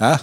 [0.00, 0.20] 啊？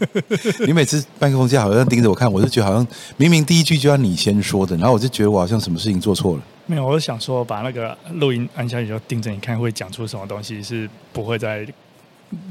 [0.66, 6.42] 你每次麦克风架好像盯着我看，我就觉得好像明明第一句就要你先说的，然后我就觉得我好像什么事情做错了。
[6.66, 11.66] 没有，我是想说把那个录音按下去，就盯着你看，会讲出什么东西是不会在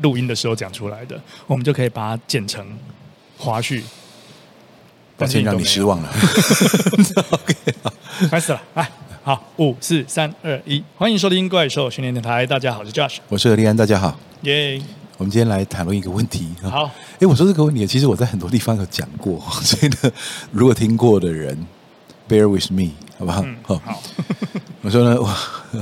[0.01, 2.65] 录音的时候讲出来的，我们就可以把它剪成
[3.37, 3.81] 花絮。
[5.17, 6.09] 抱歉让你失望了。
[7.31, 7.55] OK，
[8.29, 8.89] 开始了，来，
[9.23, 12.45] 好，五四三二一，欢迎收听怪兽训练电台。
[12.45, 14.98] 大家好，我是 Josh，我是何立安，大家好，耶、yeah。
[15.19, 16.47] 我们今天来谈论一个问题。
[16.61, 20.13] 好，哎，我说这个问题，其实我在很多地方有讲过， 所以呢，
[20.53, 21.67] 如果听过的人
[22.29, 23.43] ，bear with me，好不好？
[23.45, 24.01] 嗯、好。
[24.81, 25.19] 我说呢，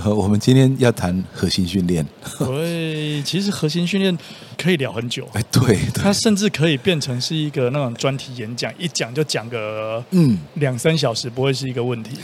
[0.05, 2.03] 我我们今天要谈核心训练。
[2.39, 4.17] 对，其实核心训练
[4.57, 5.29] 可以聊很久。
[5.33, 12.17] 哎，对，它甚至可以变成是一个那种专题演讲，一讲就讲个嗯两三小时，不会是一个问题。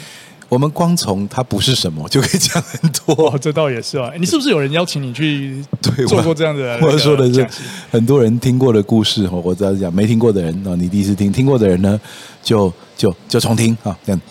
[0.54, 4.12] 我们光从它不是什么就可以讲很多， 哦，这倒也是啊。
[4.20, 5.66] 你是不是有人邀请你去
[6.08, 6.78] 做过这样的？
[6.86, 7.48] 我说的是
[7.90, 12.00] 很多人听过的故事哈，我只要讲没听过的人啊，你第一次听，听过的人呢，
[12.44, 13.98] 就就就重听啊。
[14.06, 14.22] 这样，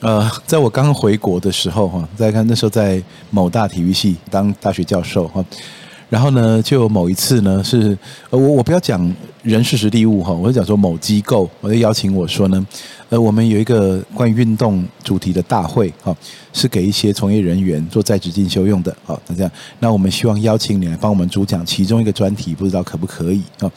[0.00, 5.44] 呃，在我刚回国的时候哈，再看那时候在某大体育系当大学教授哈。
[6.10, 7.96] 然后呢，就某一次呢，是
[8.30, 9.00] 呃，我我不要讲
[9.44, 12.66] 人事时地物哈，我就讲说某机构，我就邀请我说呢，
[13.10, 16.14] 呃，我们有一个关于运动主题的大会哈，
[16.52, 23.70] 是给一些从业人员做在职进修用的，好，那这样，那我们希望邀请你来帮我们主讲其中一个专题，不知道可不可以啊？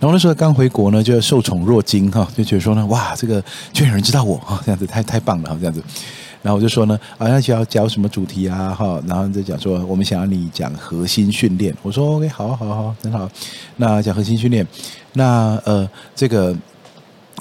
[0.00, 3.42] 然后那时候刚回国呢，就受宠若惊哈，就觉得说呢，哇，这个
[3.74, 5.82] 居然有人知道我哈，这样子太太棒了哈，这样子。
[6.42, 8.74] 然后我就说呢，啊，那要讲什么主题啊？
[8.74, 11.74] 哈，然后就讲说，我们想要你讲核心训练。
[11.82, 13.28] 我说 OK，好，好，好，很好。
[13.76, 14.66] 那讲核心训练，
[15.14, 16.56] 那呃，这个，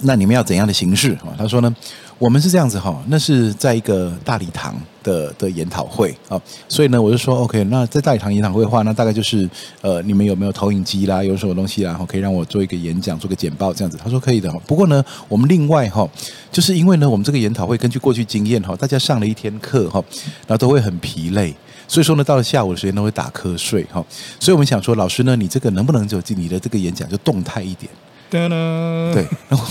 [0.01, 1.33] 那你们要怎样的形式啊？
[1.38, 1.75] 他说呢。
[2.17, 9.49] 我们是这样子哈，那是在一个大礼堂的的研讨会啊，所以呢，我就说 OK，那在大礼堂研讨会的话，那大概就是
[9.81, 13.97] 呃，你们有没有投影机啦，有什么东西啦，然后可以让我做一个演讲，做个简报这样子。
[14.02, 16.09] 他说可以的，不过呢，我们另外哈，
[16.53, 20.01] 就是因为呢，我们这个研讨会根据过去经验哈，大家上了一天课哈，
[20.47, 21.53] 然后都会很疲累，
[21.85, 24.01] 所以说呢，到了下午的时间都会打瞌睡哈，
[24.39, 27.91] 所以我们想说，老师呢，你这个能不能就你的这个演讲就动态一点？
[28.30, 29.66] 对，然后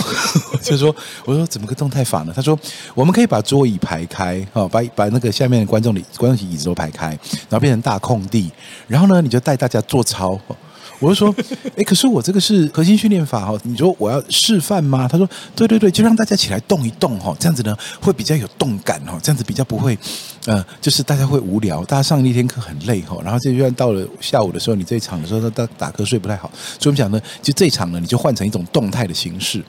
[0.62, 0.94] 就说，
[1.24, 2.32] 我说怎么个动态法呢？
[2.34, 2.58] 他说，
[2.94, 8.50] 我们可以把桌椅排开，把把那个下面的观众的观众席椅子都排开，然后变成大空地，
[8.86, 10.38] 然后呢，你就带大家做操。
[11.04, 11.34] 我就说，
[11.76, 15.06] 哎，可是我这个是核心训练法哈，你说我要示范吗？
[15.06, 19.98] 他说，对对对，就让大家起来动一动哈，这样子呢会比较有动感哈，这样子比较不会，
[20.46, 29.62] 呃，就是大家会无聊，大家上一天课很累哈，然后这就算到了下午的时候，你这一场的时候，他打瞌睡不太好，所以我们讲呢，就这一场呢，你就换成一种动态的形式。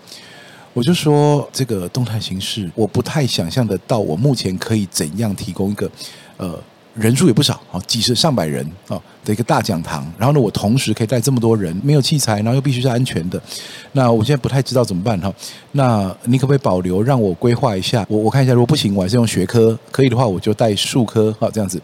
[0.74, 5.92] 我就说这个动态形式，我不太想象得到，我目前可以怎样提供一个，
[6.38, 6.58] 呃。
[6.96, 13.42] 人数也不少，啊，几十上百人哦的一个大讲堂，然后呢，我同时可以带这么多人，没有器材，然后又必须是安全的。
[13.92, 15.34] 那我现在不太知道怎么办哈。
[15.74, 18.06] 那你可不可以保留，让我规划一下？
[18.08, 21.82] 我我看一下，如果不行，我还是用学科，可以的话，我就带数科，哈这样子。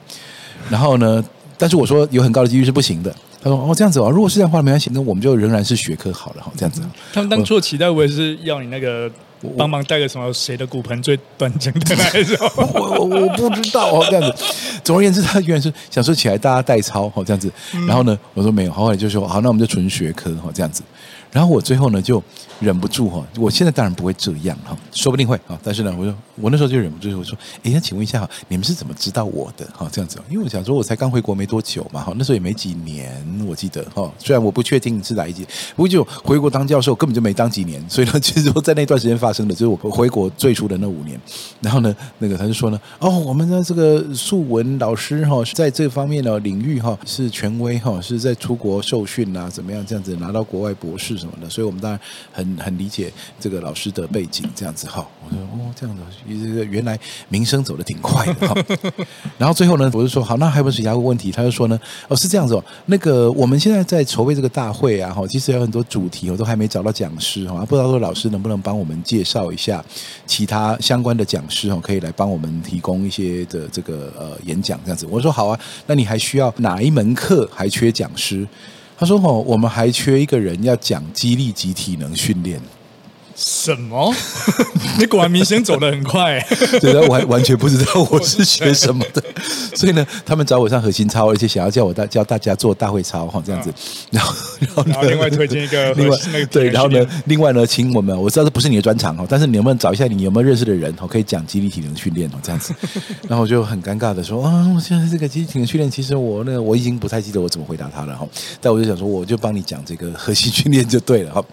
[0.69, 1.23] 然后呢，
[1.57, 3.13] 但是我说有很高的几率是不行的。
[3.43, 6.81] 他说哦这样子哦，如果是这样的话没关系，那我们就仍然是学科好了哈，这样子。
[7.11, 9.11] 他们当初的期待我也是要你那个。
[9.57, 10.31] 帮忙带个什么？
[10.33, 12.37] 谁的骨盆最端正的那种？
[12.73, 14.43] 我我我不知道哦，这样子。
[14.83, 17.51] 总而言之，他原来是想说起来大家代操哦，这样子。
[17.87, 20.83] 然后呢，我说没有，后来就说好，那我们就纯学科哦，这样子。
[21.31, 22.21] 然后我最后呢就
[22.59, 29.89] 忍不住哈，我现在当然不会这样哈，说不定会啊，但是呢，我就我那时候就忍不住我说，哎，那请问一下哈，你们是怎么知道我的哈？
[29.91, 41.19] 这样子，因为我想说我才刚回国没多久嘛哈，那时候也没几年，我记得哈，虽然我不确定是哪一届，不过就回国当教授根本就没当几年，所以呢，其实我在那段时间发生的就是我回国最初的那五年。
[41.61, 51.20] 然后呢，那个他就说呢，哦，我们的这个素文老师哈在这方面的领域哈是权威哈，是在出国受训啊，怎么样这样子拿到国外博士。
[51.21, 51.99] 什么的，所以我们当然
[52.33, 55.07] 很很理解这个老师的背景，这样子哈。
[55.23, 56.03] 我说哦，这样子，
[56.65, 56.99] 原来
[57.29, 58.55] 名声走得挺快的哈。
[59.37, 61.31] 然后最后呢，我就说好，那还有没有其他问题？
[61.31, 69.83] 他就说呢，哦，是这样子哦，那个我们现在在筹备这个大会啊，哈，其实有很多主题，我都还没找到讲师哈，不知道说老师能不能帮我们介绍一下
[70.25, 75.05] 其他相关的讲师哦，可以来帮我们提供一些的这个呃演讲这样子。
[75.09, 78.47] 我说好啊，那你还需要哪一门课还缺讲师？
[79.01, 82.61] 他说：“哦，我们还缺一个人要讲激励及体能训练。”
[83.43, 84.13] 什么？
[84.99, 86.39] 你果然明星走得很快，
[86.79, 89.23] 对，他完完全不知道我是学什么的，
[89.75, 93.73] 所以呢，他们找我上核心操，而且想要叫我大教大家做大会操哈，这样子，
[94.11, 102.73] 然后然后，然后另外推荐一个另外那个对，然后呢，另外呢，请我们，我知道这不是你的专长哈，但是你能不能找一下你有没有认识的人哈，可以讲肌力体能训练哦，这样子，
[103.27, 108.27] 然后我就很尴尬的说啊，我现在这个肌力体能训练，其实我那个我已经不太记得我怎么回答他了哈，
[108.59, 111.43] 但我就想说，我就帮你讲这个核心训练就对了哈。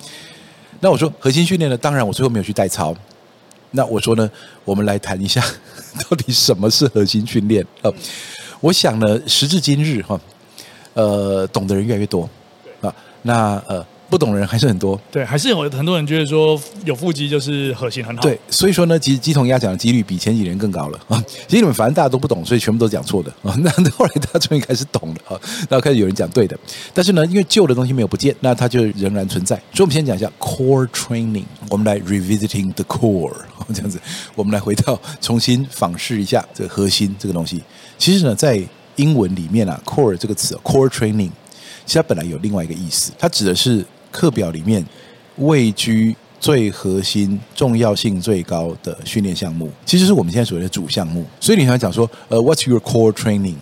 [0.80, 1.76] 那我说核心训练呢？
[1.76, 2.94] 当然我最后没有去代操。
[3.72, 4.30] 那我说呢，
[4.64, 5.44] 我们来谈一下
[6.08, 7.90] 到底什么是核心训练啊？
[8.60, 10.20] 我想呢，时至今日哈，
[10.94, 12.28] 呃，懂的人越来越多
[12.80, 12.94] 啊。
[13.22, 13.84] 那呃。
[14.10, 18.22] 不懂的人还是很多，对，还是有很多人觉得说有腹肌就是核心很好。
[18.22, 21.22] 对，所以说呢，其实鸡同鸭讲的几率比前几年更高了啊。
[21.46, 23.54] 其实你们反正大家都不懂，所以全部都讲错的啊。
[23.60, 26.58] 那后来大家终于开始懂了啊， 然后开始有人讲对的。
[26.94, 29.54] 但是呢，因为旧的东西没有不见，那它就仍然存在。
[29.74, 33.34] 所以我们先讲一下 core training，我们来 revisiting the core，
[33.74, 34.00] 这样子，
[34.34, 37.62] 我们来回到重新访视一下这个核心这个东西。
[37.98, 38.58] 其实呢，在
[38.96, 41.30] 英文里面啊，core 这个词，core training，
[41.84, 43.84] 其实它本来有另外一个意思，它指的是。
[44.18, 44.84] 课表里面
[45.36, 51.24] 位居最核心、重要性最高的训练项目，其实是我们现在所谓的主项目。
[51.38, 53.54] 所以你想讲说，呃，What's your core training？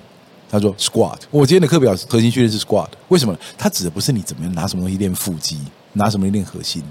[0.48, 1.18] 他说 Squat。
[1.30, 3.36] 我今天的课表核心训练是 Squat，为什么？
[3.58, 5.58] 它指的不是你怎么样拿什么东西练腹肌，
[5.94, 6.82] 拿什么练核心，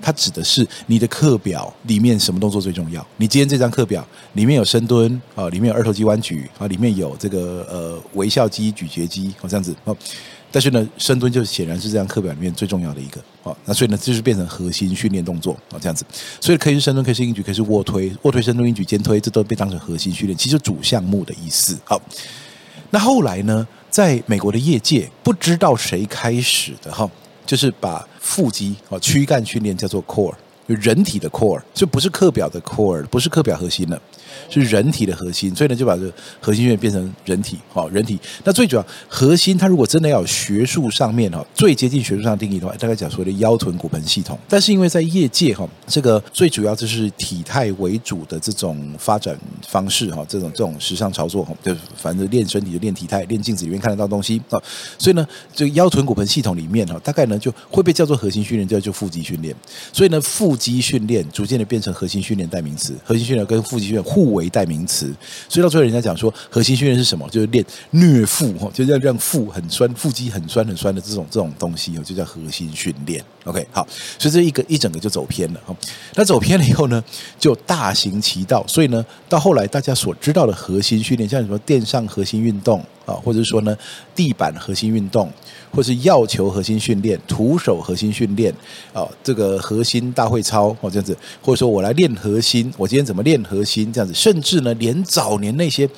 [0.00, 3.06] 它指的是你的课表里面什么动作最重要。
[3.18, 9.94] 你今天这张课表里面有深蹲啊，里面有二头肌弯举啊，里面有这个呃微笑肌、咀嚼肌，哦这样子哦。
[10.52, 16.04] 但是呢，深蹲就显然是这张课表里面最重要的一个，好，那所以呢，就是变成核心训练动作啊，这样子，
[16.40, 21.78] 所以可以是深蹲，可以是硬举，可以是卧推，卧推、深蹲、硬举、肩推，这都被当成核心训练，其实主项目的意思。
[21.84, 22.00] 好，
[22.90, 27.08] 那后来呢，在美国的业界，不知道谁开始的哈，
[27.46, 30.34] 就是把腹肌啊、躯干训练叫做 core。
[30.74, 34.00] 人体的 core 就不是课表的 core，不是课表核心了，
[34.48, 35.54] 是人体的核心。
[35.54, 36.02] 所以呢，就把这
[36.40, 38.18] 核心训练变成人体，好，人体。
[38.44, 44.38] 那最主要核心，它如果真的要学术上面哈，最接近学术上定义的话，大概讲所谓的腰臀骨盆系统。
[44.48, 54.60] 但是因为在业界哈，这个最主要就是体态为主的这种发展方式哈，这种这种时尚操作哈，就反正练身体就练体态，练镜子里面看得到东西啊。
[54.98, 59.54] 所以呢，这个腰臀骨盆系统里面哈，大概呢就会被叫做核心训练，叫做腹肌训练。
[59.92, 65.10] 所以呢，腹肌训练逐渐的变成核心训练代名词，核心训练跟腹肌训练互为代名词，
[65.48, 67.26] 所以到最后人家讲说核心训练是什么？
[67.30, 73.24] 就是练虐腹，就是要让腹很酸，腹肌很酸很酸的这种这种东西，就叫核心训练。
[73.44, 73.86] OK，好，
[74.18, 75.74] 所以这一个一整个就走偏了哈。
[76.14, 77.02] 那走偏了以后呢，
[77.38, 78.62] 就大行其道。
[78.66, 83.76] 所以呢，到后来大家所知道的核心训练，像什么垫上核心运动啊，或者是说呢
[84.14, 85.28] 地板核心运动，
[85.72, 88.54] 或是药球核心训练、徒手核心训练
[88.92, 95.88] 啊，这个核心大会操哦这样子，或者说我来练核心，我今天怎么练核心这样子，甚至呢，连早年那些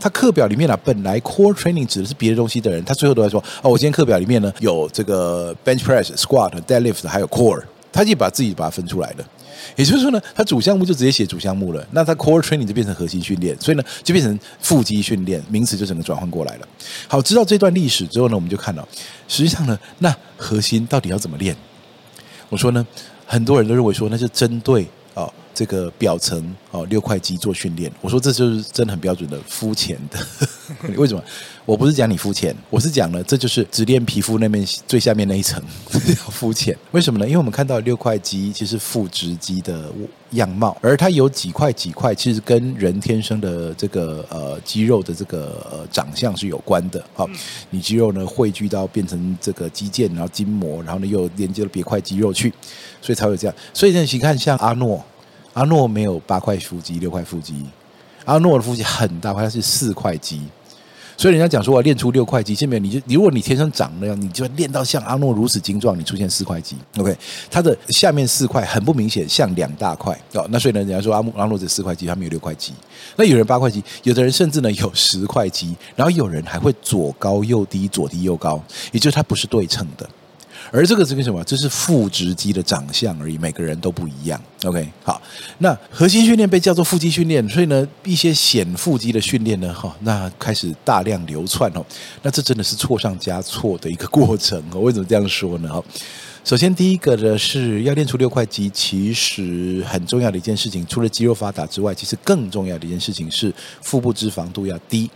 [0.00, 7.02] 他课表里面啊，本来 core training 指的是别的东西的人，他最后都在说哦，我今天课表里面呢有这个 bench press、squat、deadlift。
[7.12, 7.60] 还有 core，
[7.92, 9.24] 他就把自己把它分出来了，
[9.76, 16.66] 也就是说呢，他主项目就直接写主项目了，那他 core training 就变成核心训练，所以呢，就变成腹肌训练，名词就整个转换过来了。
[17.06, 18.86] 好，知道这段历史之后呢，我们就看到，
[19.28, 21.54] 实际上呢，那核心到底要怎么练？
[22.48, 22.86] 我说呢，
[23.26, 27.90] 很多人都认为说，那是针对啊、这个表层哦六块肌做训练。
[28.00, 30.18] 我说这就是真的很标准的肤浅的，
[30.96, 31.22] 为什么？
[31.64, 36.76] 我不是讲你肤浅，我是讲呢，这就是只练皮肤那面最下面那一层，这 叫肤浅。
[36.90, 37.26] 为什么呢？
[37.26, 39.92] 因为我们看到六块肌其实是腹直肌的
[40.30, 47.04] 样貌，而它有几块几块，其实跟人天生的这个呃肌肉的这个呃长相是有关的。
[47.14, 47.28] 好，
[47.70, 52.52] 你肌肉呢汇聚到变成这个肌腱，然后筋膜，然后呢又连接了别块肌肉去，
[53.00, 53.54] 所以才会有这样。
[53.72, 55.04] 所以呢，你看像阿诺，
[55.52, 57.64] 阿诺没有八块腹肌，六块腹肌，
[58.24, 60.42] 阿诺的腹肌很大块，它是四块肌。
[61.14, 67.14] 所以人家讲说，我练出六块肌，下面你就你如果你天生长那样，你就练到像阿诺如此精壮，你出现四块肌，OK？
[67.50, 70.44] 它的下面四块很不明显，像两大块哦。
[70.50, 72.72] 那所以呢，人家说阿阿诺这四块肌，他们有六块肌。
[73.14, 80.08] 那有人八块肌，有的人甚至呢有十块肌，然后有人还会左高右低，左低右高，也就是它不是对称的。
[80.72, 81.44] 而这个是为什么？
[81.44, 84.40] 这是腹直肌的长相而已，每个人都不一样。
[84.64, 85.20] OK，好，
[85.58, 91.84] 那核心训练被叫做腹肌训练，所以呢，一些显腹肌的训练呢，哈，那开始大量流窜哦。
[92.22, 94.80] 那这真的是错上加错的一个过程哦。
[94.80, 95.68] 为什么这样说呢？
[95.68, 95.84] 哈，
[96.42, 103.52] 首先第一个呢是要练出六块肌，其实很重要的一件事情，除了肌肉发达之外，其实更重要的一件事情是
[103.82, 105.10] 腹部脂肪度要低。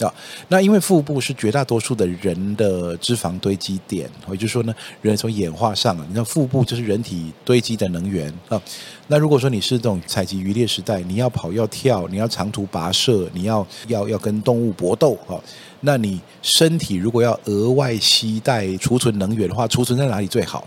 [0.00, 0.12] 啊，
[0.48, 8.60] 那因为腹部是绝大多数的人的脂肪堆积点，也就是说呢，人从演化上啊，你知道腹部就是人体堆积的能源啊。
[9.06, 15.38] 那如果说你是这种采集渔猎时代，你要跑要跳，你要长途跋涉，你要要要跟动物搏斗啊，
[15.80, 20.66] 那你身体如果要额外携带储存能源的话，储存在哪里最好？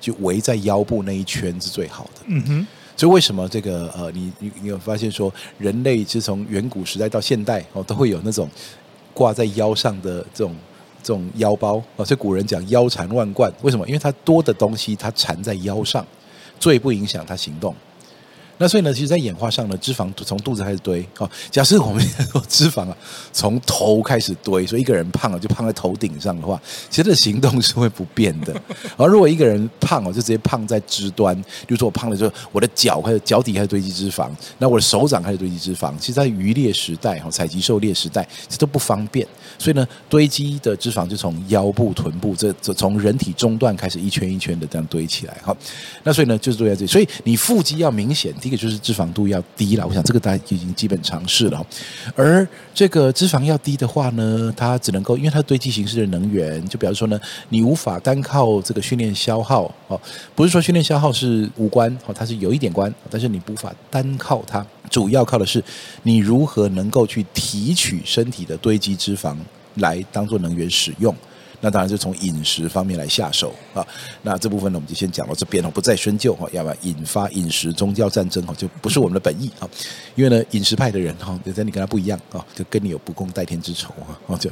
[0.00, 2.20] 就围在腰部那一圈是最好的。
[2.26, 2.66] 嗯哼。
[2.98, 8.50] 所以为什么这个呃，你你你有发现说，人类是从远古时代到现代哦，都会有那种
[9.14, 10.52] 挂在腰上的这种
[11.00, 12.04] 这种腰包啊？
[12.04, 13.86] 所以古人讲腰缠万贯，为什么？
[13.86, 16.04] 因为它多的东西它缠在腰上，
[16.58, 17.72] 最不影响它行动。
[18.58, 21.06] 那所以呢，其实，在演化上呢，脂肪从肚子开始堆。
[21.18, 22.96] 哦，假设我们说脂肪啊，
[23.32, 26.60] 从头开始堆，所以一个人胖了就胖在头顶上的话，
[26.90, 28.54] 其实这行动是会不变的。
[28.98, 31.34] 而如果一个人胖哦，就直接胖在肢端，
[31.66, 35.96] 比如说我胖了之后，我的脚开始脚底开始堆积脂肪，那我的手掌开始堆积脂肪。
[35.98, 39.24] 其实，在渔猎时代哈，采集狩猎时代，这都不方便。
[39.56, 45.36] 所以呢，堆积的脂肪就从腰部、臀部这这从人体中段开始一圈一圈的这样堆起来。
[45.44, 45.56] 好，
[46.02, 46.86] 那所以呢，就是堆在这里。
[46.88, 48.34] 所以你腹肌要明显。
[48.48, 51.64] 一个就是脂肪度要低了，我想这个大家已经基本尝试了。
[52.16, 60.00] 而这个脂肪要低的话呢，它只能够因为它堆积形式的能源，就比方说呢，你无法单靠这个训练消耗哦，
[60.34, 65.62] 不是说训练消耗是无关哦，它是有一点关，但是你无法单靠它，主要靠的是
[66.02, 69.36] 你如何能够去提取身体的堆积脂肪
[69.74, 71.14] 来当做能源使用。
[71.60, 73.86] 那当然就从饮食方面来下手啊。
[74.22, 79.68] 那这部分呢，我们就先讲到这边，不再深究哈，要不然引发饮食宗教战争哈，就不是我们的本意啊。
[80.14, 83.92] 因为呢，饮食派的人哈，就跟你跟他不一样啊，就跟你有不共戴天之仇
[84.28, 84.50] 啊，就。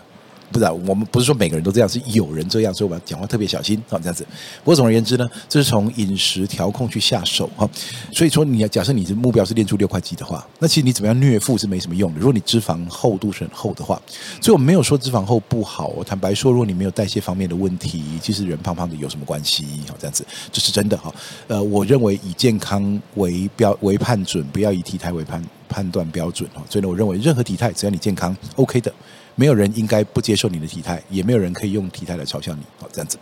[0.53, 4.25] 不是，我们不是说每个人都这样，是有人这样，所以我要讲话特别小心啊，这样子。
[4.63, 7.69] 不过总而言之呢，这是从饮食调控去下手哈。
[8.13, 12.19] 所以说，你要假设你的目标是练出六块肌的话，那其实你怎么样虐腹是没什么用的。
[12.19, 14.01] 如果你脂肪厚度是很厚的话，
[14.41, 15.93] 所以我没有说脂肪厚不好。
[16.05, 19.65] 坦白说，如果你没有代谢方面的问题，其实人胖胖的有什么关系？
[19.89, 21.13] 好，这样子这是真的哈。
[21.49, 26.63] 呃，我认为以健康为标为判准，不要以体态为判判断标准哈。
[26.71, 28.93] 所以呢，我认为任何体态只要你健康，OK 的。
[29.37, 33.17] 没有人应该不接受你的体态，也没有人可以用体态来嘲笑你，好，这样子。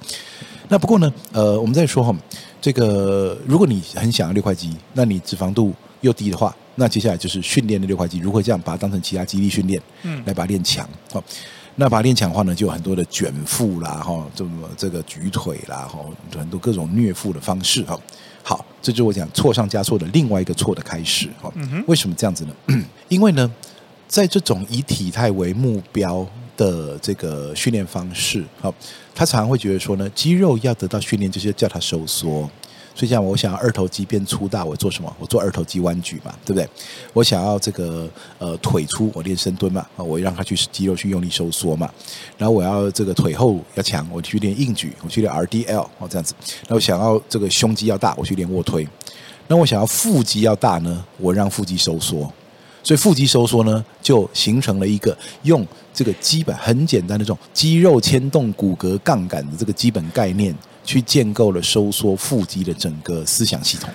[0.69, 2.17] 那不过呢，呃，我们再说哈，
[2.59, 11.23] 这个如果你很想要六块肌，那你脂肪度又低的话，那接下来就是训练的六块肌，如何这样把它当成其他肌力训练，嗯，来把它练强，好，
[11.75, 15.99] 那把它练强的话呢，就有很多的卷腹啦，哈，这么这个举腿啦，哈，
[16.39, 18.01] 很多各种虐腹的方式，哈，
[18.43, 21.53] 好，这就是我讲错上加错的另外一个错的开始，哈，
[21.87, 22.55] 为什么这样子呢？
[23.09, 23.53] 因为呢。
[24.07, 28.73] 在这种以体态为目标的这个训练方式，好，
[29.15, 32.49] 他常常会觉得说呢，肌肉要得到训练，就是叫它收缩。
[32.97, 35.13] 所以像我想要二头肌变粗大，我做什么？
[35.19, 36.69] 我做二头肌弯举嘛，对不对？
[37.13, 38.09] 我想要这个
[38.39, 41.91] 呃腿粗，我练深蹲嘛，啊，我让它去肌肉去用力收缩嘛。
[42.39, 46.35] 然后我要这个腿后要强，我去练硬举，我去练 RDL 哦，这样子。
[46.69, 48.87] 那我想要这个胸肌要大，我去练卧推。
[49.49, 52.33] 那我想要腹肌要大呢，我让腹肌收缩。
[52.85, 63.89] 所以腹肌收缩呢，就形成了一个用这个基本很简单的这种肌肉牵动骨骼杠杆的这个基本概念，去建构了收缩腹肌的整个思想系统。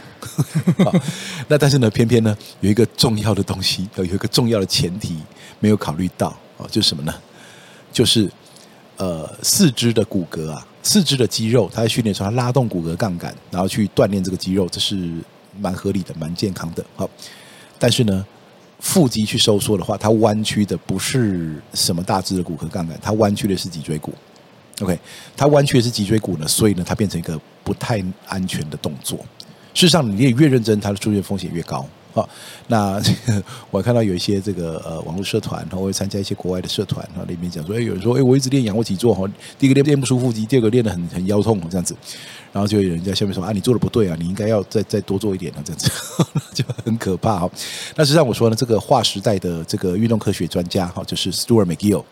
[1.47, 5.17] 那但是呢，偏偏呢有一个重要的东西，有一个重要的前提
[5.59, 7.13] 没有考虑到啊，就是什么呢？
[7.93, 8.27] 就是
[8.97, 15.11] 呃四肢的骨骼啊，四肢的肌肉，它在训练时候它拉动骨骼杠杆，然后去锻炼这个肌肉，这是
[15.59, 16.83] 蛮合理的、蛮健康的。
[16.95, 17.07] 好，
[17.77, 18.25] 但是呢。
[18.79, 24.13] 腹肌去收缩的话，它弯曲的不是什么大致的骨骼杠杆，它弯曲的是脊椎骨。
[24.81, 24.97] OK，
[25.35, 29.19] 它弯曲的是脊椎骨呢，所以呢，它变成一个不太安全的动作。
[29.73, 31.85] 事实上，你也越认真，它的出现风险越高。
[32.13, 32.27] 好，
[32.67, 33.01] 那
[33.69, 41.95] 我看到有一些这个呃网络社团，然后我会参加一些国外的社团，然后里面讲说，哎，有人说，哎，我一直练仰卧起坐，哈，第一个练练不出腹肌，第二个练得很很腰痛，这样子。
[42.51, 45.91] 然后就有人在下面说啊，你做的不对啊，你应该要再再多做一点啊，这样子
[46.51, 47.51] 就很可怕哈。
[47.95, 52.03] 那实际上我说呢，这个划时代的这个运动科学专家哈，就是 Stuart McGill，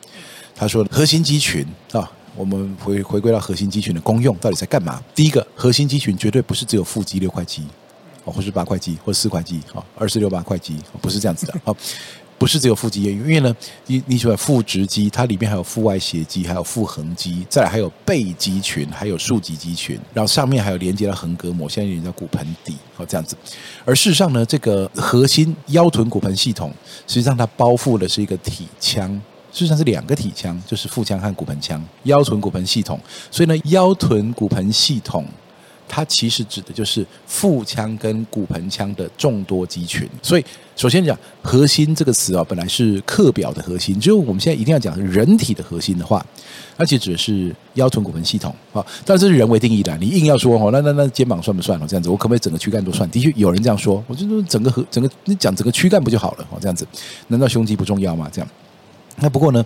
[0.55, 5.01] 他说核心肌群啊，我们回回归到核心肌群的功用到底在干嘛？
[5.15, 7.63] 第一个，核心肌群绝对不是只有腹肌六块肌，
[8.31, 11.75] 或是八块肌，或四块肌，哈，二四六八块肌，不是这样子的，好。
[12.39, 13.51] 不是只有腹肌，因为呢，
[13.87, 23.35] 你你喜欢腹直肌，它里面还有腹外斜肌，还有腹横肌，再来还有背肌群，还有竖脊肌群，然后上面还有连接到横膈膜，现在连接骨盆底，好这样子。
[23.83, 26.71] 而事实上呢，这个核心腰臀骨盆系统，
[27.07, 29.11] 实际上它包覆的是一个体腔，
[29.51, 32.99] 事实上是两个体腔，就是腹腔和骨盆腔，腰臀骨盆系统。
[33.31, 35.25] 所以呢，腰臀骨盆系统。
[35.87, 40.07] 它其实指的就是腹腔跟骨盆腔的众多肌群。
[40.21, 46.25] 所以，首先讲核心这个词啊，本来是课表的核心，只有我们现在一定要讲人体的核心的话，
[46.75, 48.85] 而且指的是腰臀骨盆系统啊。
[49.05, 51.85] 但这是人为定义的，你硬要说哦，那那那肩膀算不算哦？
[51.87, 53.09] 这样子，我可不可以整个躯干都算？
[53.09, 56.57] 的确有人这样说，我就说整个核整个你讲整个躯干不就好了哦？
[56.61, 56.85] 这样子，
[57.27, 58.29] 难道胸肌不重要吗？
[58.31, 58.49] 这样，
[59.17, 59.65] 那不过呢？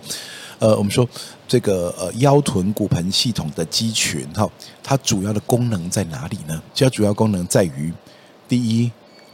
[0.62, 1.06] 呃，我们说
[1.48, 4.48] 这个呃腰臀骨盆系统的肌群哈，
[4.80, 6.62] 它主要的功能在哪里呢？
[6.72, 7.92] 其主要功能在于
[8.46, 8.88] 第一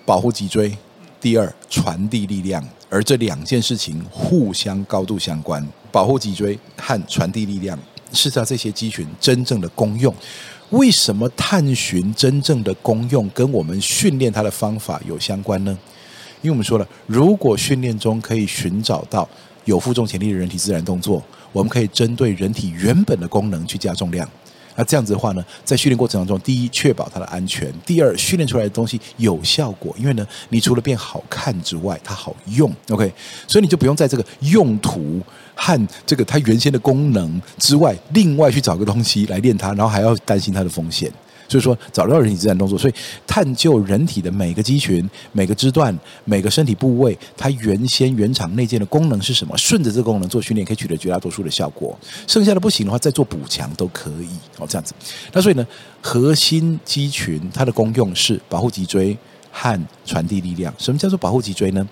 [0.06, 0.74] 保护脊椎，
[1.20, 5.62] 第二传递力量，而这两件事情互相高度相关。
[5.92, 7.78] 保护脊椎和传递力量
[8.14, 10.14] 是它这些肌群真正的功用。
[10.70, 15.78] 为什么探寻真正的功用跟我们训练它的方法有相关呢？
[16.40, 19.28] 因为我们说了，如果训练中可以寻找到。
[19.68, 21.22] 有负重潜力的人体自然动作，
[21.52, 24.26] 我们可以针对人体原本的功能去加重量。
[24.74, 29.94] 那这样子的话呢，在训练过程当中，第一确保它的安全，第二训练出来的东西有效果。
[29.98, 32.72] 因为呢，你除了变好看之外，它好用。
[32.88, 33.12] OK，
[33.46, 35.20] 所以你就不用在这个用途
[35.54, 41.12] 和这个它原先的功能之外，另外去找个东西来练它，然后还要担心它的风险。
[41.48, 42.94] 所以说，找到人体自然动作，所以
[43.26, 49.56] 探究人体的每个肌群、每个肢段、每个身体部位，它原先原厂内建的功能是什么？
[49.56, 51.98] 顺着这个功能做训练，可以取得绝大多数的效果。
[52.26, 54.28] 剩下的不行的话，再做补强都可以
[54.58, 54.66] 哦。
[54.68, 54.92] 这样子，
[55.32, 55.66] 那所以呢，
[56.02, 59.16] 核心肌群它的功用是保护脊椎
[59.50, 60.72] 和传递力量。
[60.78, 61.88] 什么叫做保护脊椎呢？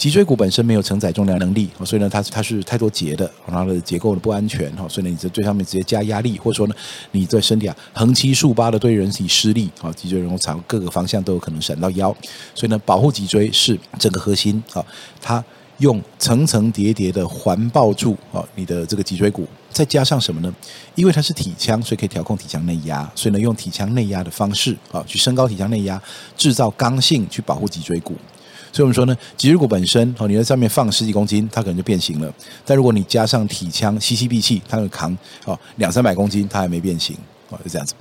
[0.00, 6.74] 脊椎骨本身没有承载重量能力，所以呢，它它是太多节的，然后它的结构的不安全，哈，所以呢，你在最上面直接加压力，或者说呢，
[7.12, 12.16] 你在身体啊横七竖八的对人体施力，啊，脊椎然后朝各个方向都有可能闪到腰，
[12.54, 14.82] 所以呢，保护脊椎是整个核心，啊，
[15.20, 15.44] 它
[15.80, 20.50] 用层层叠叠的环抱住啊你的这个脊椎骨，再加上什么呢？
[20.94, 26.00] 因为它是体腔，所以可以调控体腔内压，所以呢，用体腔内压的方式啊去升高体腔内压，
[26.38, 28.16] 制造刚性去保护脊椎骨。
[28.72, 32.32] 所以我们说呢，脊椎骨本身哦，你在上面放十几公斤，它可能就变形了。
[32.64, 37.16] 但如果你加上体腔吸气闭气，它会扛哦两三百公斤，它还没变形
[37.48, 37.94] 哦，就这样子。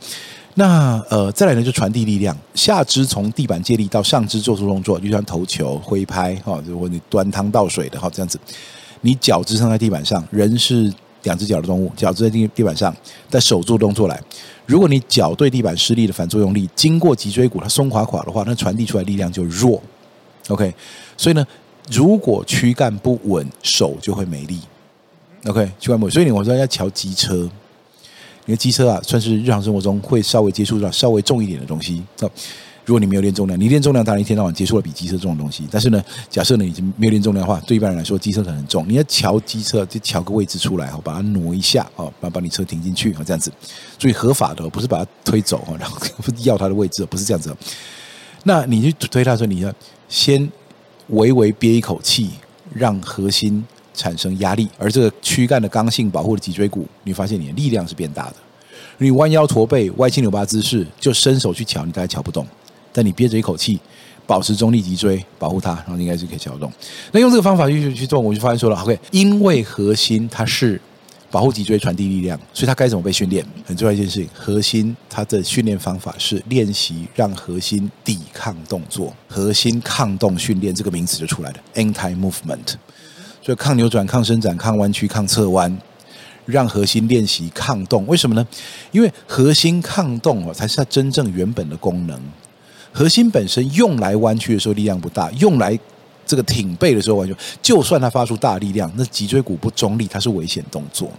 [0.56, 8.40] 那呃，再来呢，就传递力量，下肢从地板借力到上肢做出动作，就像投球、挥拍哈，如果你端汤倒水的哈，这样子。
[9.02, 12.94] 你脚支撑在地板上，人是两只脚的动物，脚支在地地板上，
[13.30, 14.22] 但手做动作来。
[14.66, 19.82] 如果你脚对地板施力的反作用力经过脊椎骨，它松垮垮的话，那传递出来力量就弱。
[20.50, 20.74] OK，
[21.18, 21.46] 所以呢，
[21.90, 24.60] 如果躯干不稳，手就会没力。
[25.46, 27.50] OK，躯干不稳，所以你我说要乔机车，
[28.46, 32.04] 你的机车啊，算是日常生活中会稍微接触到稍微重一点的东西。
[32.86, 35.68] 如果你没有练重量，你练重量当然一天到晚接触了比机车重的东西。
[35.70, 38.84] 但是呢，假设呢已经没有练重量的话，对一般人来说，机车可能很重。
[38.90, 43.52] 你要乔机车，就乔个位置出来，好，把它挪一下，哦，把把你车停进去，好，这样子。
[44.00, 45.96] 注意合法的不是把它推走，然后
[46.42, 47.56] 要它的位置，不是这样子。
[48.44, 49.72] 那你去推它的时候，你要。
[50.10, 50.52] 先
[51.08, 52.32] 微微憋一口气，
[52.74, 58.36] 让核心产生压力，而这个躯干的刚性保护的脊椎骨，你发现你的力量是变大的。
[58.98, 62.46] 你弯腰驼背、歪七扭八姿势，就伸手去瞧，你大概瞧不动。
[62.92, 63.80] 但你憋着一口气，
[64.26, 66.70] 保持中立脊椎，保护它，然后应该是可以乔动。
[67.12, 70.82] 那用这个方法去去做，我就发现说了，OK，因为核心它是。
[71.32, 73.46] 保护脊椎传递力量，所以它该怎么被训练？
[73.64, 82.74] 很重要一件事情，核心它的训练方法是练习让核心抵抗动作，核心抗动训练这个名词就出来了，anti-movement。
[83.44, 85.80] 所以抗扭转、抗伸展、抗弯曲、抗侧弯，
[86.46, 88.08] 让核心练习抗动。
[88.08, 88.48] 为什么呢？
[88.92, 92.20] 因为核心抗动哦，才是它真正原本的功能。
[92.92, 95.80] 核心本身用来弯曲的时候力量不大，用来。
[96.30, 101.12] 这个挺背的时候，完全就算它发出大力量，那脊椎骨不中立，它是危险动作。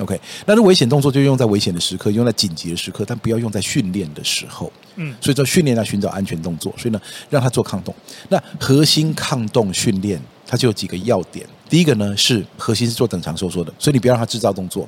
[0.00, 4.70] OK，那这危险动作就用在危险的时刻，用在紧急的时刻，但不要用在训练的时候。
[4.96, 7.00] 嗯，所以说训练要寻找安全动作，所以呢，
[7.30, 7.94] 让它做抗动。
[8.28, 11.46] 那核心抗动训练，它就有几个要点。
[11.70, 14.86] 第一个呢是核心是做等长收缩的，所以你不要让它制造动作，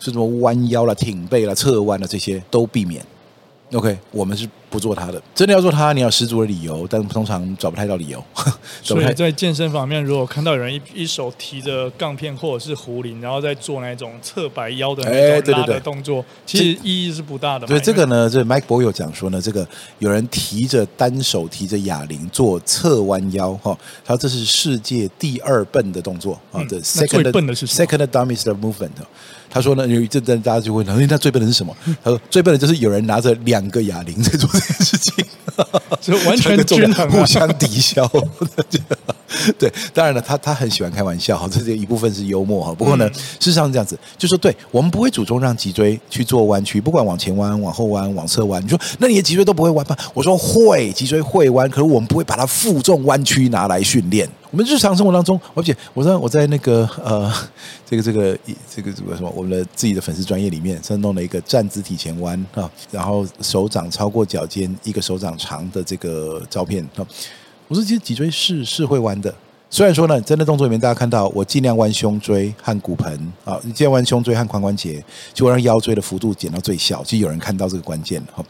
[0.00, 3.00] 是什么弯腰了、挺背了、侧弯了这些都避免。
[3.72, 5.20] OK，我们是不做它的。
[5.34, 8.22] 真的要做它，你要十足的理由，但通常找不太到理由。
[8.82, 17.66] 所以在健身方面，如果看到有人一一手提着杠片或者是壶铃，然后在做那种侧摆腰的那种拉的动作，其实意义是不大的。
[17.66, 19.66] 所以这个呢，这 Mike Boyle 讲说呢，这个
[19.98, 26.62] 有人提着单手提着哑铃做侧弯腰，哈，他说这是世界第二笨的动作啊。
[26.68, 28.90] 这 second 笨的是 second dumbest movement。
[29.52, 31.76] 他说呢，有一阵子大家就会问，那最笨的是什么？
[32.02, 35.24] 他说最笨的就是有人拿着两个哑铃在做这件事情。
[36.00, 38.10] 就完全均衡， 互相抵消。
[39.58, 42.74] 对，当然了，他他很喜欢开玩笑，这是一部分是幽默哈。
[42.74, 48.62] 不过呢，嗯、事实上是这样子，就说对我们不会主动让脊椎去做弯曲，不管往前弯、往后弯、往侧弯。
[48.64, 49.96] 你说那你的脊椎都不会弯吗？
[50.14, 54.28] 我说会，脊椎会弯，可是我们不会把它负重弯曲拿来训练。
[54.52, 57.32] 我们日常生活当中，而且我在我在那个呃，
[57.86, 58.38] 这个这个
[58.70, 67.06] 这个这个什么，我们的自己的粉丝专业里面，是弄了一个站姿体前弯啊，然后手掌超过脚尖一个手掌长的这个照片啊。
[67.66, 69.34] 我说其实脊椎是是会弯的，
[69.72, 73.10] 虽然说呢，在那动作里面大家看到我尽量弯胸椎和骨盆
[73.42, 77.02] 啊，尽量弯胸椎和髋关节，就让腰椎的幅度减到最小。
[77.02, 78.44] 其实有人看到这个关键了哈。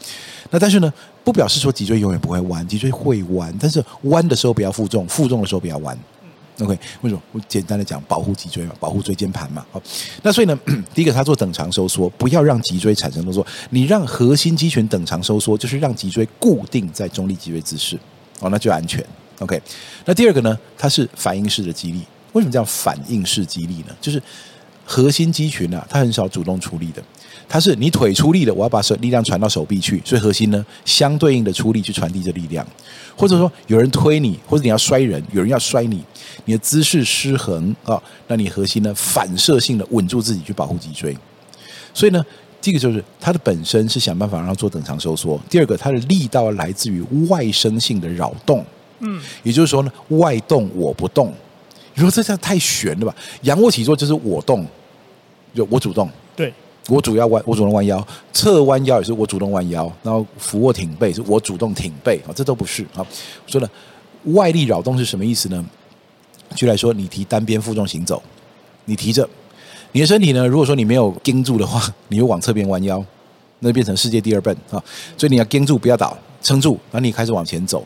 [0.51, 5.97] 那但是呢，不表示说脊椎永远不会弯，脊椎会弯，但是弯的时候不要负重，负重的时候不要弯。
[6.59, 7.21] OK，为什么？
[7.31, 9.65] 我简单的讲，保护脊椎嘛，保护椎间盘嘛。
[9.71, 9.81] 好，
[10.23, 10.59] 那所以呢，
[10.93, 13.47] 第一个，它做等长收缩，不要让脊椎产生动作。
[13.69, 17.97] 你让核心肌群等长收缩，就是让脊椎固定在中立脊椎姿势。
[18.41, 19.01] 哦，那就安全。
[19.43, 19.61] OK，
[20.05, 20.57] 那第二个呢？
[20.77, 22.01] 它是反应式的肌力。
[22.31, 23.95] 为什么叫反应式肌力呢？
[23.99, 24.21] 就是
[24.85, 27.03] 核心肌群啊，它很少主动出力的。
[27.47, 32.65] 它是你腿出力的，我要把手力量传到手臂去，所以核心呢，相对应的出力去传递这力量。
[33.15, 36.01] 或者说有人推你，或者你要摔人，有人要摔你，
[36.45, 41.15] 你的姿势失衡啊，那你核心呢，反射性的稳住自己去保护脊椎。
[41.93, 42.23] 所以呢。
[42.63, 45.37] 这个就是它的本身是想办法让它做等长收缩。
[45.49, 48.65] 第二个，它的力道来自于外生性的扰动，
[48.99, 51.33] 嗯，也就是说呢，外动我不动。
[51.95, 53.15] 你说这这样太悬了吧？
[53.43, 54.65] 仰卧起坐就是我动，
[55.53, 56.53] 就我主动，对，
[56.87, 63.05] 我主要弯，我主动弯腰，侧弯腰也是我主动弯腰，然后俯卧挺背是我主动挺背啊，这都不是啊。
[63.45, 63.69] 说了
[64.25, 65.63] 外力扰动是什么意思呢？
[66.55, 68.21] 举例来说，你提单边负重行走，
[68.85, 69.27] 你提着。
[69.91, 70.47] 你的身体呢？
[70.47, 71.79] 如果说你没有盯住的话，
[72.09, 73.03] 你又往侧边弯腰，
[73.59, 74.83] 那变成世界第二笨啊！
[75.15, 77.85] 所以你要盯住，不要倒，撑住，然后你开始往前走。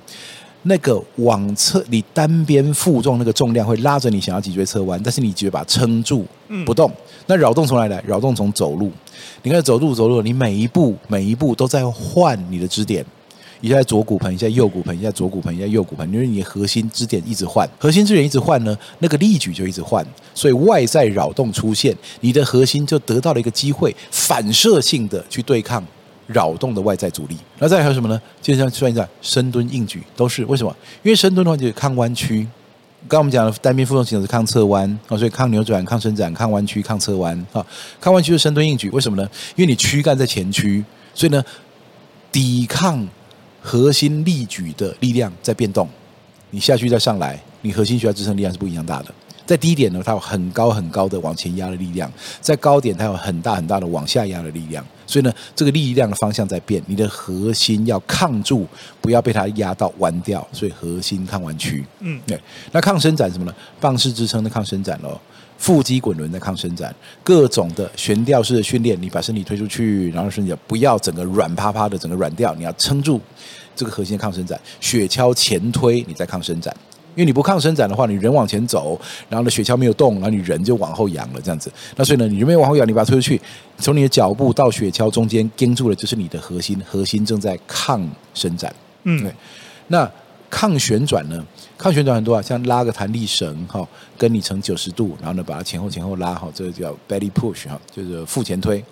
[0.68, 6.26] 那个往侧，你单边负重那个重量会拉着你想要脊椎侧弯，但是你只把它撑住
[6.66, 6.92] 不动。
[7.26, 8.04] 那扰动从哪来？
[8.06, 8.92] 扰动从走路。
[9.44, 13.06] 你看走路走路，你每一步每一步都在换你的支点。
[13.60, 25.84] 一下左骨盆，一下右骨盆，一下左骨盆，一下右骨盆，因为你的核心支点一直换，核心支点一直换呢，那个力矩就一直换，所以外在扰动出现，你的核心就得到了一个机会，反射性的去对抗
[26.28, 27.36] 扰动的外在阻力。
[27.58, 28.22] 那再还有什么呢？
[28.42, 30.76] 就像算一下深蹲、硬举都是为什么？
[31.02, 32.48] 因为深蹲的话就是抗弯曲，
[33.08, 37.66] 刚刚我们讲的单边负重型的是抗侧弯啊，所以抗扭转、抗伸展、抗弯曲、抗侧弯啊，
[38.00, 39.30] 抗弯曲是深蹲、硬举，为什么呢？
[39.56, 41.44] 因为你躯干在前屈，所以呢，
[42.32, 43.08] 抵抗。
[43.60, 45.90] 核心力矩的力量在变动，
[46.52, 49.14] 你下去再上来，你核心需要支撑力量是不一样大的。
[49.48, 52.08] 在低点呢，它有很高很高的往前压的力量；
[52.40, 54.86] 在高点，它有很大很大的往下压的力量。
[55.08, 58.68] 所以呢，这个力量的方向在变，你的核心要抗住，
[59.02, 60.46] 不要被它压到弯掉。
[60.52, 62.40] 所以核心抗弯曲，嗯，对。
[62.74, 63.56] 那抗伸展什么呢？
[63.80, 65.20] 棒式支撑的抗伸展喽。
[65.58, 73.20] 腹肌滚轮的抗伸展，各种的悬吊式的训练，你把身体推出去，然后身体不要整个软趴趴的，整个软掉，你要撑住
[73.76, 74.60] 这个核心的抗伸展。
[74.80, 76.72] 雪橇前推，你在抗伸展，
[77.18, 81.72] 因为你不抗伸展的话，你人往前走，然后呢雪橇没有动，然后你人就往后仰了，这样子。
[81.96, 83.42] 那所以呢，你人没有往后仰，你把它推出去，
[83.80, 88.72] 从你的脚步到雪橇中间盯住了，就是你的核心，核心正在抗伸展。
[89.04, 89.34] 嗯，对。
[89.88, 90.08] 那
[90.48, 91.44] 抗旋转呢？
[91.76, 98.84] 抗旋转很多啊，像拉个弹力绳哈，跟你成九十度，然后呢把它前后前后拉哈，这个叫 belly push 哈，就是腹前推。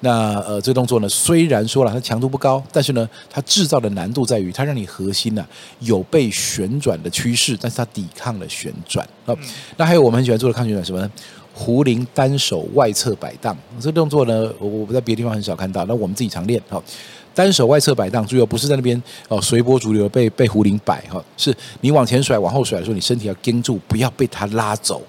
[0.00, 5.48] 那呃这个动作呢，虽然说了它强度不高，但是呢它制造的难度在于它让你核心呢、啊、
[5.80, 9.06] 有被旋转的趋势，但是它抵抗了旋转。
[9.24, 9.36] 好，
[9.76, 11.10] 那还有我们很喜欢做的抗旋转什么呢？
[11.52, 16.82] 壶铃单手外侧摆荡，这个动作呢我我在别的地方很少看到，那我们自己常练哈。
[17.34, 25.02] 单手外侧摆荡，注意哦，不是在那边哦随波逐流被被壶铃摆哈，是你往前甩、往后甩的时候，你身体要盯住，不要被它拉走。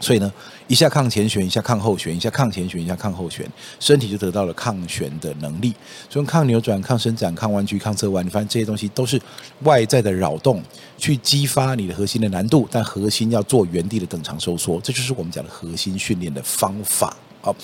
[0.00, 0.32] 所以呢，
[0.68, 3.44] 一下抗前旋，一下抗后旋，一下抗前旋，一下抗后旋，
[3.80, 5.74] 身体就得到了抗旋的能力。
[6.08, 9.20] 所以抗扭转、抗伸展、抗弯曲、抗侧弯，你发现这些东西都是
[9.64, 10.62] 外在的扰动，
[10.96, 17.16] 去激发你的核心的难度，但核心要做原地的等长收缩，这就是我们讲的核心训练的方法。
[17.40, 17.56] 好。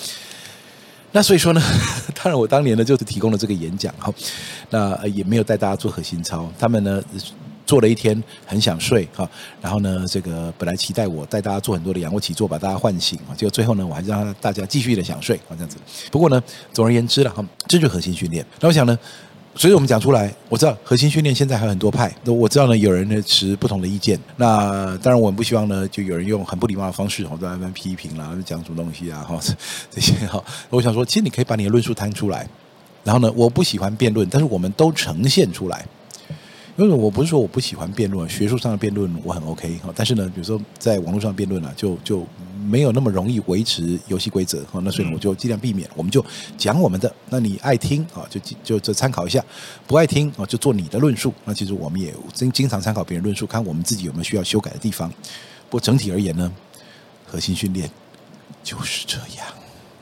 [1.11, 1.61] 那所以说呢，
[2.13, 4.13] 当然我当年呢就是提供了这个演讲哈，
[4.69, 7.01] 那也没有带大家做核心操，他们呢
[7.65, 9.29] 做了一天很想睡哈，
[9.61, 15.77] 然后呢这个本来期待我带大家做很多的仰卧起坐把大家唤醒啊，结果最后呢我还是让大家继续的想睡啊这样子。
[16.11, 18.45] 不过呢总而言之了哈，这就核心训练。
[18.59, 18.97] 那我想呢。
[19.57, 24.19] 所以我们讲出来，我知道核心训练现在还有很多派，那我知道呢有人呢持不同的意见。
[24.35, 29.39] 那当然我们不希望呢，就有人用很不礼貌的方式，我在那边批评啦，讲什么东西啊，哈，
[29.89, 30.43] 这些哈。
[30.69, 32.45] 我想说，其实你可以把你的论述摊出来，
[33.05, 35.85] 然后呢，我不喜欢辩论，但是我们都呈现出来。
[36.77, 42.27] 因为我不是说我不喜欢辩论，学术上的辩论我很 OK 哈，但是呢，比如说在网络上辩论呢，就就
[42.67, 46.23] 没有那么容易维持游戏规则哈，那所以我就尽量避免，我们就
[46.57, 49.41] 讲我们的，那你爱听啊，就就就参考一下，
[49.87, 51.33] 不爱听啊，就做你的论述。
[51.45, 55.09] 那其实我们也经经常参考别人论述，看我们自己有没有需要修改的地方。
[55.69, 56.51] 不过整体而言呢，
[57.25, 57.89] 核心训练
[58.61, 59.47] 就是这样。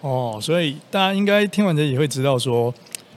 [0.02, 2.74] 哦，所以大家应该听完这也会知道说。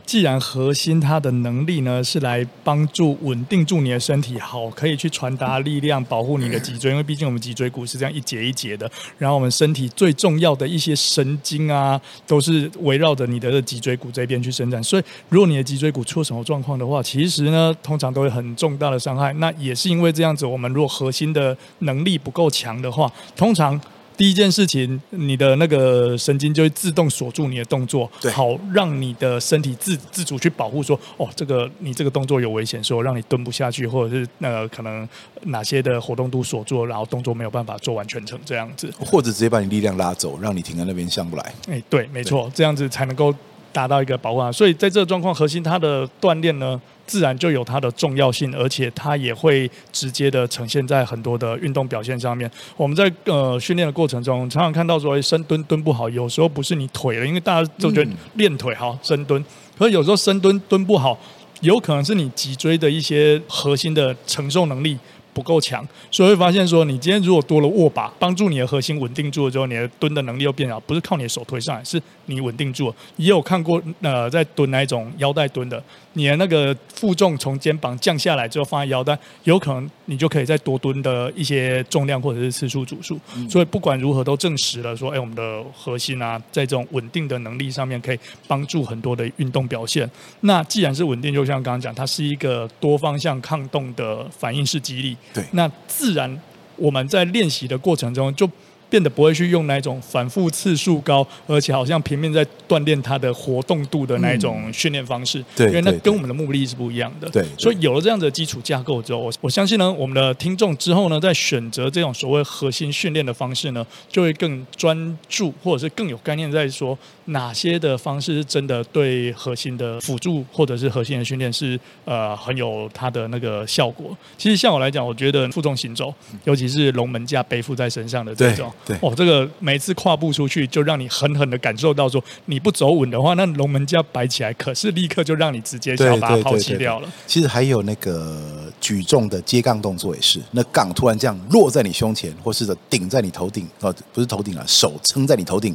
[0.06, 8.88] 既然核心它的能力呢，是来帮助稳定住你的身体，好，可以去传达力量，保护你的脊椎，因为毕竟我们脊椎骨是这样一节一节的。
[9.18, 14.80] 然后我们身体最重要的一些神经啊，都是围绕着你的脊椎骨这边去生产。
[14.82, 19.32] 所以，如果你的脊椎骨出什么状况的话，其实呢，通常都会很重大的伤害。
[19.34, 23.80] 那也是因为这样子，我们如果核心的能力不够强的话，通常。
[24.16, 35.06] 第一件事情，你的那个神经就会自动锁住你的动作，好让你的身体自自主去保护说，哦，这个你这个动作有危险，说让你蹲不下去，或者是那个可能
[35.42, 41.54] 哪些的活动度锁住，然后动作没有办法做完全程这样子，或者直接把你力量拉走，让你停在那边上不来。
[41.68, 43.34] 哎，对，没错，这样子才能够
[43.76, 44.50] 达到一个保护啊。
[44.50, 52.50] 所以在这个状况，核心它的锻炼呢，自然就有它的重要性，而且它也会直接的呈现在很多的运动表现上面。
[52.78, 59.44] 我们在呃训练的过程中，常常看到说深蹲蹲不好，有时候不是你腿了，因为大家都觉得练腿好深蹲，
[59.78, 61.18] 可是有时候深蹲蹲不好，
[61.60, 64.98] 有可能是你脊椎的一些核心的承受能力
[65.32, 72.94] 不够强，所以会发现说，你今天如果多了握把，帮助你的核心稳定住了之后，你的蹲的能力又变好，不是靠你的手推上来，是你稳定住了。
[73.16, 75.82] 也有看过呃，在蹲那一种腰带蹲的。
[76.12, 83.20] 你的那个负重从肩膀降下来之后放在腰带，有可能你就可以再多蹲的一些重量或者是次数组数。
[83.50, 90.10] 所以不管如何都证实了说，哎，我们的核心啊，在这种稳定的能力上面可以帮助很多的运动表现。
[90.40, 95.14] 那既然是稳定，就像刚刚讲，它是一个多方向抗动的反应式激励。
[95.34, 96.40] 对，那自然
[96.76, 98.50] 我们在练习的过程中就。
[98.88, 105.44] 变得不会去用那种反复次数高，而且好像平面在锻炼它的活动度的那一种训练方式。
[105.54, 107.28] 对，因为那跟我们的目的是不一样的。
[107.30, 116.96] 对，所以有了这样子的基础架构之后，我我相信呢，我们的听众之后呢，在选择这种所谓核心训练的方式呢，就会更专注，或者是更有概念，在说
[117.26, 124.16] 哪些的方式是真的对核心的辅助，或者是核心的训练是呃很有它的那个效果。
[124.38, 128.72] 其实像我来讲，我觉得负重行走，尤其是龙门架背负在身上的这种。
[128.84, 137.08] 对哦，这个每次跨步出去，就让你狠狠的感受到说，你不走稳的话，那龙门架摆起来，可是立刻就让你直接就要把它抛弃掉了。
[137.26, 145.74] 其实还有那个举重的接杠动作也是，那杠突然这样落在你胸前，或是的顶在你头顶，哦，不是头顶啊，手撑在你头顶，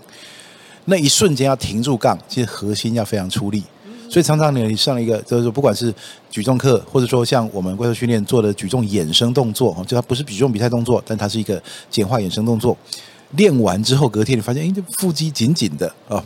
[0.85, 3.63] 那一瞬间要停住杠，其实核心要非常出力。
[4.12, 5.93] 所以常常你上一个就是，不管是
[6.30, 12.76] 举重课，或者说像我们怪兽训练做的举重衍生动作，就它不是举重比赛动作，但它是一个简化衍生动作。
[13.38, 16.21] 练完之后，隔天你发现，哎，这腹肌紧紧的啊，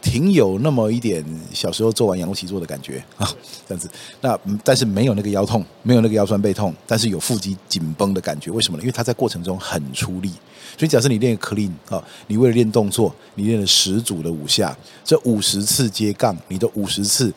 [0.00, 3.28] 挺有那么一点小时候做完仰卧起坐的感觉啊，
[3.68, 3.88] 这样子。
[4.20, 8.50] 那但是没有那个腰痛，没有那个腰酸背痛，但是有腹肌紧绷的感觉。
[8.50, 8.82] 为什么呢？
[8.82, 10.30] 因为它在过程中很出力。
[10.78, 17.32] 所以假设你练 clean 啊，你为了练动作，你练了十组的五下，这五十次接杠，你的五十次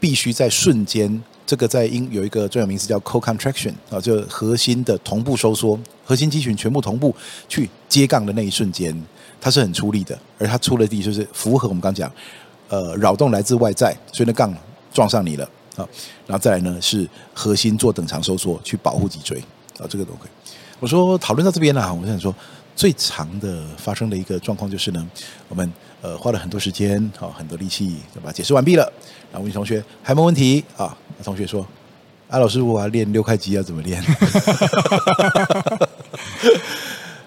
[0.00, 1.22] 必须在瞬间。
[1.46, 7.14] 这个在英有一个专有名词叫 co-contraction 啊，就核心的同步收缩，核心肌群全部同步
[7.48, 8.92] 去接杠的那一瞬间，
[9.46, 12.10] 它是很出力的，而它出的力就是符合我们刚讲，
[12.68, 14.52] 呃，扰动来自外在，所以那杠
[14.92, 15.44] 撞上你了
[15.76, 15.86] 啊，
[16.26, 19.38] 然后再来呢是核心做等长收缩去保护脊椎
[19.78, 20.28] 啊，这个都可以。
[20.80, 22.34] 我说讨论到这边了，我想说
[22.74, 25.08] 最长的发生的一个状况就是呢，
[25.48, 28.32] 我们呃花了很多时间好很多力气，对吧？
[28.32, 28.82] 解释完毕了，
[29.30, 30.98] 然后问同学还没问题啊？
[31.16, 31.64] 那同学说
[32.28, 34.02] ：“啊，老师，我要练六块肌要怎么练？”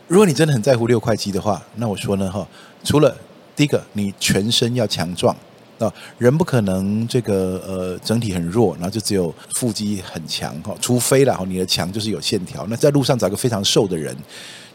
[0.09, 2.45] 如果你真的很在乎六块肌的话，那我说呢，哈，
[2.83, 3.15] 除了
[3.55, 5.35] 第一个，你全身要强壮
[5.77, 12.65] 啊，人不可能这个呃整体很弱，然后就只有腹肌很强哈，除非然后你的强就是有线条。
[12.71, 14.17] 那在路上找个非常瘦的人，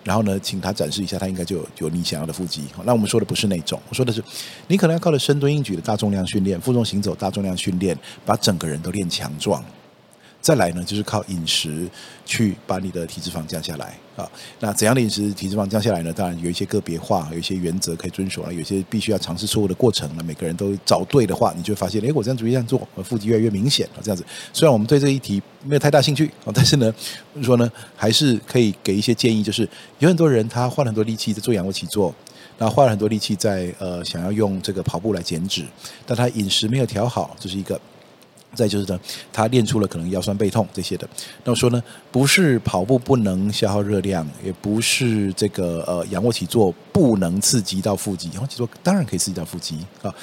[0.05, 2.63] 然后呢，请他展示一下，他应该就有有你想要的腹肌。
[2.85, 4.23] 那我们说的不是那种，我说的是，
[4.69, 9.61] 你可能要靠着深蹲、硬举的大重量训练，负重行走大重量训练，把整个人都练强壮。
[10.45, 11.89] 再来呢，就是靠饮食
[12.27, 14.31] 去把你的体脂肪降下来啊。
[14.61, 16.13] 那怎样的饮食体脂肪降下来呢？
[16.13, 20.07] 当然有一些个别化，有一些原则可以遵守了，有些必须要尝试错误的过程。
[20.19, 23.99] 那每个人都找对的话，你就会发现，哎，我这样逐渐这样做，我腹肌越来越明显啊。
[24.03, 26.95] 这样子，虽然我们对这一题没有太大兴趣啊， 但是呢，
[27.43, 29.67] 说呢，还是可以给一些建议，就是
[29.99, 32.15] 有很多人他花了很多力气在做仰卧起坐，
[32.59, 35.65] 然后花了很多力气在呃想要用这个跑步来减脂，
[36.05, 37.81] 但他饮食没有调好，这是一个。
[38.55, 38.99] 再就是呢，
[39.33, 41.09] 他练出了可能腰酸背痛这些的。
[41.45, 50.15] 那我说呢，不是跑步不能消耗热量，也不是这个呃仰卧起坐不能刺激到腹肌，仰卧起坐当然可以刺激到腹肌啊。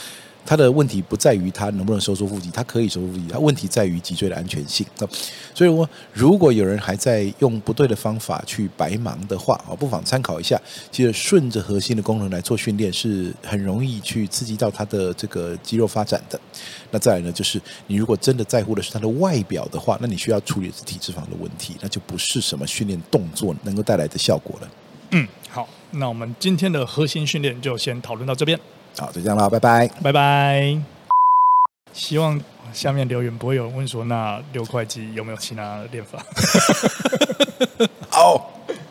[0.46, 4.86] 他的问题不在于他能不能收缩腹肌，他可以收缩腹肌，他问题在于脊椎的安全性。
[5.54, 10.60] 所以，我如果有人还在用不对的方法去白忙的话，啊，不妨参考一下。
[10.92, 16.40] 其实顺着核心的功能来做训练，是很容易去刺激到他的这个肌肉发展的。
[16.90, 24.70] 那再来呢，就是你如果真的在乎的是他的外表的话，那你需要处理的是体脂肪的问题，那就不是什么训练动作能够带来的效果了。
[25.12, 28.60] 嗯，好，那我们今天的核心训练就先讨论到这边。
[28.98, 30.78] 好，就这样了，拜拜，拜拜。
[31.94, 32.40] 希望
[32.74, 36.24] 下面留言不会有人问说，那六块肌有没有其他练法？
[38.10, 38.52] 好。